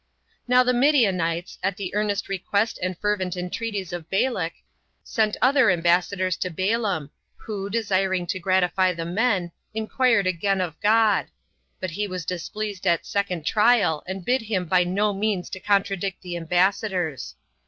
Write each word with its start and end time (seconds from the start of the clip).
3. 0.47 0.55
Now 0.55 0.63
the 0.63 0.73
Midianites, 0.73 1.59
at 1.61 1.77
the 1.77 1.93
earnest 1.93 2.27
request 2.27 2.79
and 2.81 2.97
fervent 2.97 3.37
entreaties 3.37 3.93
of 3.93 4.09
Balak, 4.09 4.53
sent 5.03 5.37
other 5.43 5.69
ambassadors 5.69 6.37
to 6.37 6.49
Balaam, 6.49 7.11
who, 7.35 7.69
desiring 7.69 8.25
to 8.25 8.39
gratify 8.39 8.93
the 8.95 9.05
men, 9.05 9.51
inquired 9.75 10.25
again 10.25 10.59
of 10.59 10.81
God; 10.81 11.27
but 11.79 11.91
he 11.91 12.07
was 12.07 12.25
displeased 12.25 12.87
at 12.87 13.05
[second] 13.05 13.45
trial 13.45 14.01
8 14.07 14.09
and 14.11 14.25
bid 14.25 14.41
him 14.41 14.65
by 14.65 14.83
no 14.83 15.13
means 15.13 15.51
to 15.51 15.59
contradict 15.59 16.23
the 16.23 16.35
ambassadors. 16.35 17.35